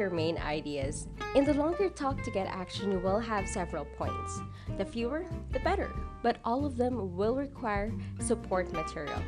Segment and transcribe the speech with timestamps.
[0.00, 1.06] your main ideas.
[1.34, 4.40] In the longer talk to get action, you will have several points.
[4.78, 5.92] The fewer, the better,
[6.22, 9.22] but all of them will require support material.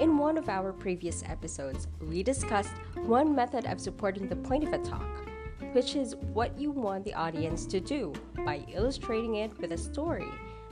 [0.00, 4.72] In one of our previous episodes, we discussed one method of supporting the point of
[4.72, 5.28] a talk,
[5.72, 8.14] which is what you want the audience to do
[8.44, 10.28] by illustrating it with a story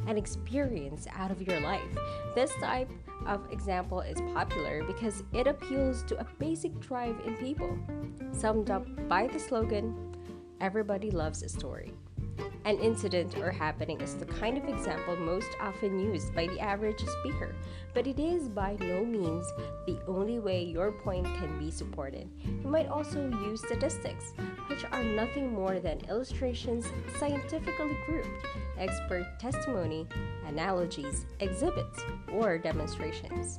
[0.07, 1.83] an experience out of your life.
[2.35, 2.89] This type
[3.29, 7.79] of example is popular because it appeals to a basic drive in people,
[8.33, 9.95] summed up by the slogan
[10.61, 11.93] Everybody loves a story.
[12.65, 17.01] An incident or happening is the kind of example most often used by the average
[17.01, 17.55] speaker,
[17.95, 19.47] but it is by no means
[19.87, 22.29] the only way your point can be supported.
[22.45, 24.35] You might also use statistics,
[24.67, 26.87] which are nothing more than illustrations
[27.19, 28.47] scientifically grouped,
[28.79, 30.07] expert testimony,
[30.47, 32.01] analogies, exhibits,
[32.33, 33.59] or demonstrations.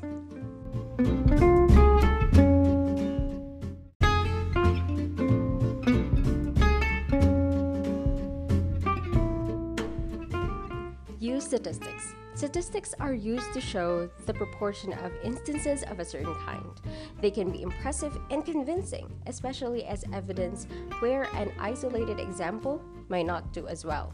[11.49, 12.13] Statistics.
[12.35, 16.79] Statistics are used to show the proportion of instances of a certain kind.
[17.19, 20.67] They can be impressive and convincing, especially as evidence
[20.99, 24.13] where an isolated example might not do as well.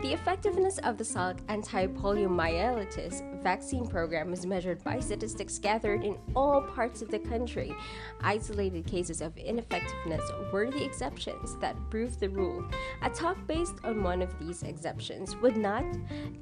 [0.00, 6.62] The effectiveness of the Salk anti-poliomyelitis vaccine program is measured by statistics gathered in all
[6.62, 7.74] parts of the country.
[8.20, 10.22] Isolated cases of ineffectiveness
[10.52, 12.64] were the exceptions that proved the rule.
[13.02, 15.84] A talk based on one of these exceptions would not,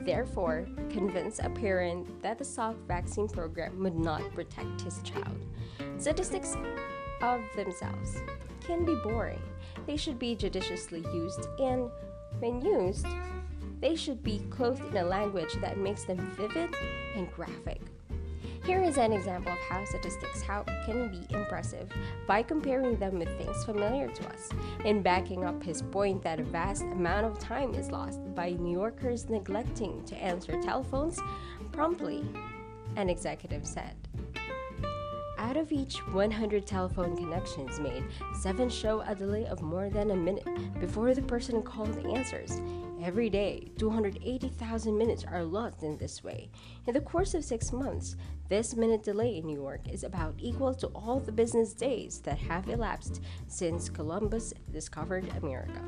[0.00, 5.38] therefore, convince a parent that the Salk vaccine program would not protect his child.
[5.96, 6.56] Statistics
[7.22, 8.22] of themselves
[8.60, 9.42] can be boring.
[9.86, 11.90] They should be judiciously used and
[12.40, 13.06] when used,
[13.80, 16.74] they should be clothed in a language that makes them vivid
[17.14, 17.80] and graphic.
[18.64, 21.90] Here is an example of how statistics how can be impressive
[22.26, 24.50] by comparing them with things familiar to us
[24.84, 28.78] and backing up his point that a vast amount of time is lost by New
[28.78, 31.18] Yorkers neglecting to answer telephones
[31.72, 32.22] promptly,
[32.96, 33.94] an executive said.
[35.50, 38.04] Out of each 100 telephone connections made,
[38.38, 40.46] 7 show a delay of more than a minute
[40.78, 42.62] before the person called answers.
[43.02, 46.50] Every day, 280,000 minutes are lost in this way.
[46.86, 48.14] In the course of six months,
[48.48, 52.38] this minute delay in New York is about equal to all the business days that
[52.38, 55.82] have elapsed since Columbus discovered America.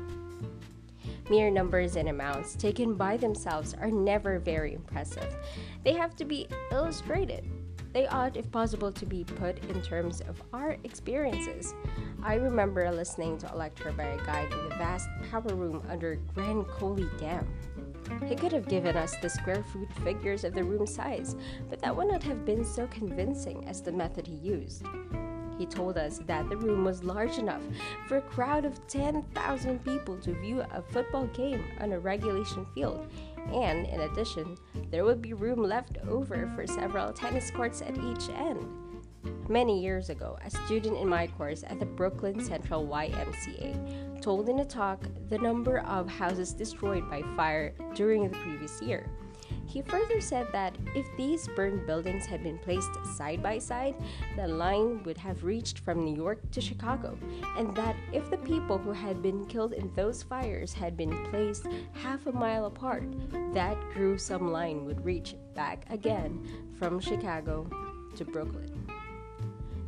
[1.29, 5.37] Mere numbers and amounts taken by themselves are never very impressive.
[5.85, 7.45] They have to be illustrated
[7.93, 11.73] they ought, if possible, to be put in terms of our experiences.
[12.23, 16.15] I remember listening to a lecture by a guide in the vast power room under
[16.33, 17.47] Grand Coulee Dam.
[18.25, 21.35] He could have given us the square foot figures of the room size,
[21.69, 24.83] but that would not have been so convincing as the method he used.
[25.57, 27.61] He told us that the room was large enough
[28.07, 33.07] for a crowd of 10,000 people to view a football game on a regulation field,
[33.51, 34.57] and in addition,
[34.89, 38.65] there would be room left over for several tennis courts at each end.
[39.49, 44.59] Many years ago, a student in my course at the Brooklyn Central YMCA told in
[44.59, 49.09] a talk the number of houses destroyed by fire during the previous year.
[49.65, 53.95] He further said that if these burned buildings had been placed side by side,
[54.35, 57.17] the line would have reached from New York to Chicago,
[57.57, 61.65] and that if the people who had been killed in those fires had been placed
[61.93, 63.03] half a mile apart,
[63.53, 66.45] that gruesome line would reach back again
[66.77, 67.67] from Chicago
[68.15, 68.69] to Brooklyn.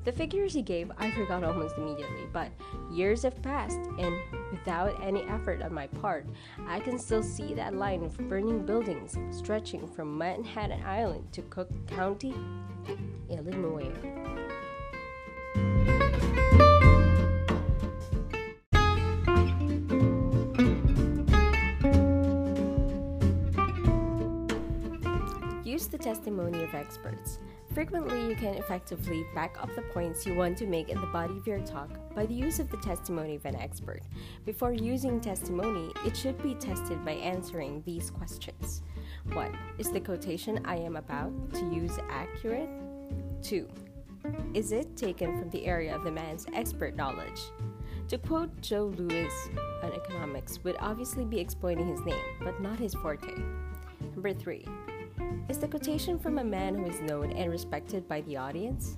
[0.06, 2.52] The figures he gave I forgot almost immediately, but
[2.92, 4.16] years have passed, and
[4.56, 6.26] without any effort on my part,
[6.68, 11.70] I can still see that line of burning buildings stretching from Manhattan Island to Cook
[11.88, 12.34] County,
[13.30, 13.92] Illinois.
[25.66, 27.40] Use the testimony of experts.
[27.76, 31.38] Frequently, you can effectively back up the points you want to make in the body
[31.38, 34.02] of your talk by the use of the testimony of an expert.
[34.46, 38.82] Before using testimony, it should be tested by answering these questions
[39.34, 39.58] 1.
[39.78, 42.70] Is the quotation I am about to use accurate?
[43.44, 43.68] 2.
[44.54, 47.42] Is it taken from the area of the man's expert knowledge?
[48.08, 49.34] To quote Joe Louis
[49.84, 53.36] on economics would obviously be exploiting his name, but not his forte.
[54.14, 54.66] Number 3
[55.50, 58.98] is the quotation from a man who is known and respected by the audience?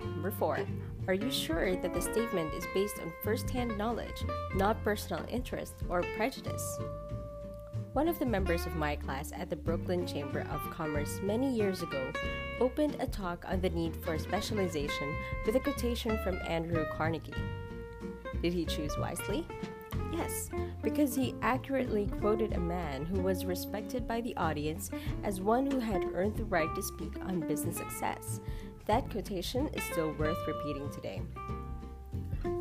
[0.00, 0.66] Number 4.
[1.08, 5.74] Are you sure that the statement is based on first hand knowledge, not personal interest
[5.88, 6.78] or prejudice?
[7.92, 11.82] One of the members of my class at the Brooklyn Chamber of Commerce many years
[11.82, 12.12] ago
[12.60, 15.14] opened a talk on the need for specialization
[15.46, 17.32] with a quotation from Andrew Carnegie.
[18.42, 19.46] Did he choose wisely?
[20.12, 20.50] Yes,
[20.96, 24.90] because he accurately quoted a man who was respected by the audience
[25.24, 28.40] as one who had earned the right to speak on business success.
[28.86, 31.20] That quotation is still worth repeating today.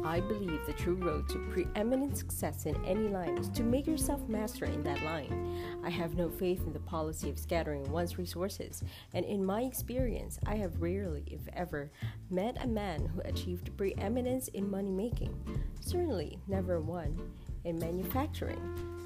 [0.03, 4.27] I believe the true road to preeminent success in any line is to make yourself
[4.27, 5.79] master in that line.
[5.85, 8.83] I have no faith in the policy of scattering one's resources,
[9.13, 11.89] and in my experience, I have rarely, if ever,
[12.29, 15.33] met a man who achieved preeminence in money making.
[15.79, 17.17] Certainly, never one
[17.65, 18.61] in manufacturing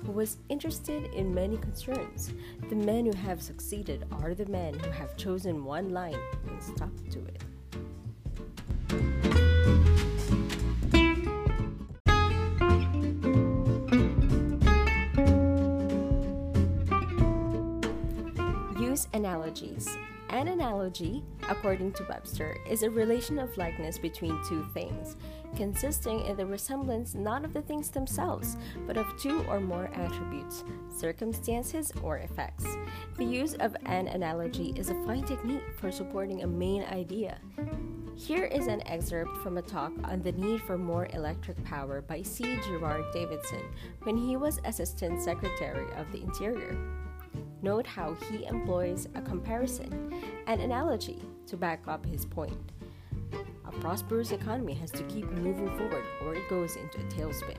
[0.05, 2.31] who was interested in many concerns.
[2.69, 6.17] The men who have succeeded are the men who have chosen one line
[6.47, 7.43] and stuck to it.
[18.79, 19.97] Use analogies.
[20.29, 25.15] An analogy, according to Webster, is a relation of likeness between two things,
[25.55, 28.57] consisting in the resemblance not of the things themselves,
[28.87, 30.63] but of two or more attributes,
[30.95, 32.65] circumstances, or effects.
[33.17, 37.37] The use of an analogy is a fine technique for supporting a main idea.
[38.15, 42.21] Here is an excerpt from a talk on the need for more electric power by
[42.21, 42.59] C.
[42.65, 43.63] Girard Davidson
[44.03, 46.77] when he was Assistant Secretary of the Interior.
[47.61, 50.13] Note how he employs a comparison,
[50.47, 52.71] an analogy, to back up his point.
[53.69, 57.57] A prosperous economy has to keep moving forward or it goes into a tailspin.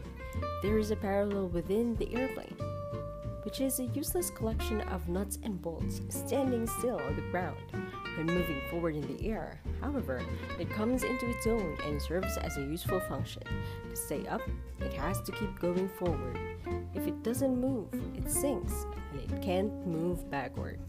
[0.61, 2.57] There is a parallel within the airplane,
[3.45, 7.59] which is a useless collection of nuts and bolts standing still on the ground
[8.17, 9.61] when moving forward in the air.
[9.81, 10.21] However,
[10.59, 13.45] it comes into its own and serves as a useful function.
[13.89, 14.43] To stay up,
[14.81, 16.41] it has to keep going forward.
[16.93, 20.81] If it doesn't move, it sinks and it can't move backward.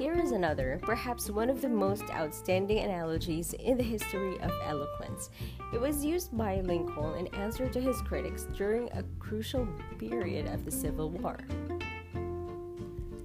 [0.00, 5.28] Here is another, perhaps one of the most outstanding analogies in the history of eloquence.
[5.74, 9.68] It was used by Lincoln in answer to his critics during a crucial
[9.98, 11.38] period of the Civil War.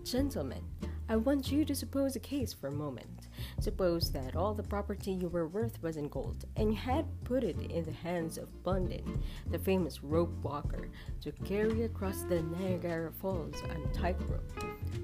[0.03, 0.65] Gentlemen,
[1.07, 3.29] I want you to suppose a case for a moment.
[3.61, 7.45] Suppose that all the property you were worth was in gold, and you had put
[7.45, 10.89] it in the hands of Blondin, the famous rope walker,
[11.21, 14.51] to carry across the Niagara Falls on tightrope.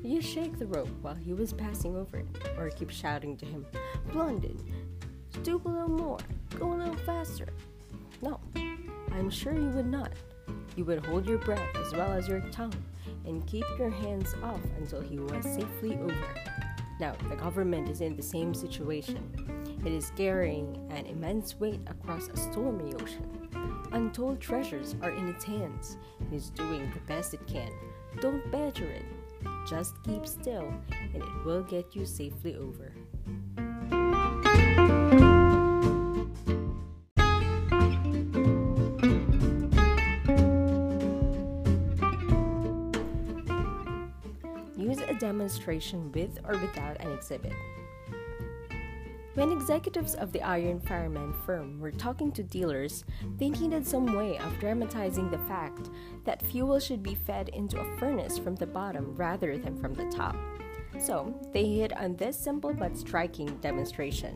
[0.03, 2.25] You shake the rope while he was passing over it,
[2.57, 3.65] or keep shouting to him,
[4.11, 4.57] Blondin,
[5.29, 6.19] stoop a little more,
[6.59, 7.47] go a little faster.
[8.21, 8.39] No,
[9.11, 10.11] I'm sure you would not.
[10.75, 12.73] You would hold your breath as well as your tongue
[13.25, 16.27] and keep your hands off until he was safely over.
[16.99, 19.81] Now, the government is in the same situation.
[19.85, 23.49] It is carrying an immense weight across a stormy ocean.
[23.91, 25.97] Untold treasures are in its hands.
[26.19, 27.71] It is doing the best it can.
[28.19, 29.05] Don't badger it.
[29.67, 30.73] Just keep still,
[31.13, 32.91] and it will get you safely over.
[44.77, 47.53] Use a demonstration with or without an exhibit.
[49.33, 53.05] When executives of the Iron Fireman firm were talking to dealers,
[53.37, 55.89] they needed some way of dramatizing the fact
[56.25, 60.11] that fuel should be fed into a furnace from the bottom rather than from the
[60.11, 60.35] top.
[60.99, 64.35] So, they hit on this simple but striking demonstration.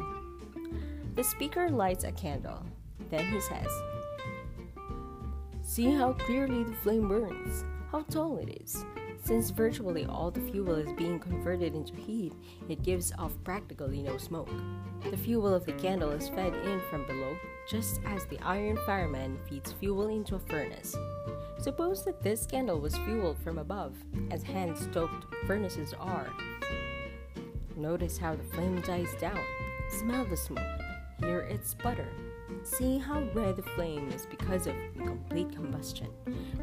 [1.16, 2.66] The speaker lights a candle.
[3.10, 3.68] Then he says,
[5.62, 8.86] See how clearly the flame burns, how tall it is.
[9.26, 12.34] Since virtually all the fuel is being converted into heat,
[12.70, 14.52] it gives off practically no smoke.
[15.10, 17.36] The fuel of the candle is fed in from below,
[17.68, 20.96] just as the iron fireman feeds fuel into a furnace.
[21.58, 23.96] Suppose that this candle was fueled from above,
[24.30, 26.32] as hand stoked furnaces are.
[27.76, 29.44] Notice how the flame dies down.
[29.90, 30.82] Smell the smoke.
[31.20, 32.10] Hear it sputter.
[32.62, 36.10] See how red the flame is because of incomplete combustion.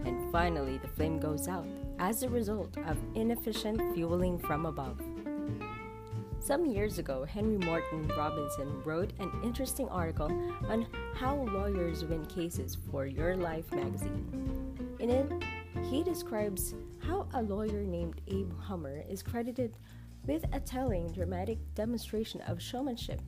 [0.05, 1.67] And finally, the flame goes out
[2.03, 5.01] as a result of inefficient fueling from above.
[6.41, 10.27] Some years ago, Henry Morton Robinson wrote an interesting article
[10.69, 14.97] on how lawyers win cases for Your Life magazine.
[14.99, 15.31] In it,
[15.89, 16.75] he describes
[17.07, 19.79] how a lawyer named Abe Hummel is credited
[20.27, 23.23] with a telling dramatic demonstration of showmanship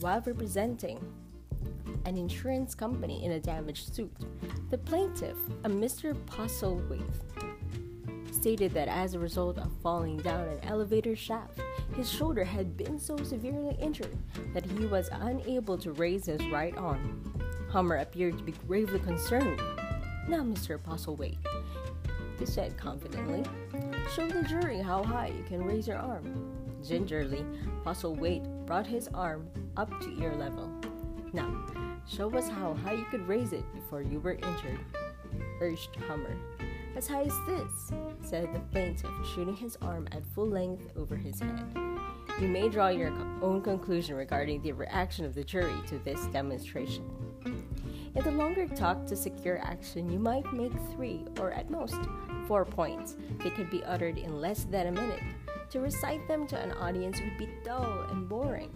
[0.00, 0.98] while representing
[2.04, 4.14] an insurance company in a damaged suit.
[4.68, 6.14] The plaintiff, a Mr.
[6.26, 7.55] Postlethwaite,
[8.46, 11.58] stated that as a result of falling down an elevator shaft,
[11.96, 14.16] his shoulder had been so severely injured
[14.54, 17.24] that he was unable to raise his right arm.
[17.72, 19.60] Hummel appeared to be gravely concerned.
[20.28, 20.78] Now, Mr.
[20.78, 21.38] Postlethwaite,
[22.38, 23.42] he said confidently,
[24.14, 26.54] show the jury how high you can raise your arm.
[26.86, 27.44] Gingerly,
[27.84, 30.70] Postlethwaite brought his arm up to ear level.
[31.32, 31.66] Now,
[32.08, 34.78] Show us how high you could raise it before you were injured,
[35.60, 36.30] urged Hummel.
[36.96, 41.38] As high as this, said the plaintiff, shooting his arm at full length over his
[41.38, 41.76] head.
[42.40, 43.12] You may draw your
[43.42, 47.04] own conclusion regarding the reaction of the jury to this demonstration.
[47.44, 51.98] In the longer talk to secure action, you might make three, or at most,
[52.48, 53.16] four points.
[53.44, 55.22] They could be uttered in less than a minute.
[55.70, 58.70] To recite them to an audience would be dull and boring.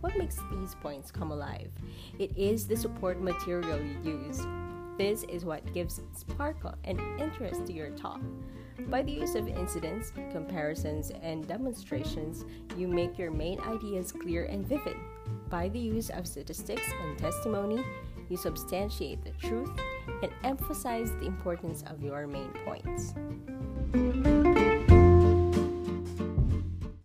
[0.00, 1.70] What makes these points come alive?
[2.18, 4.46] It is the support material you use.
[4.98, 8.20] This is what gives sparkle and interest to your talk.
[8.88, 12.44] By the use of incidents, comparisons, and demonstrations,
[12.76, 14.96] you make your main ideas clear and vivid.
[15.50, 17.84] By the use of statistics and testimony,
[18.28, 19.70] you substantiate the truth
[20.22, 23.14] and emphasize the importance of your main points.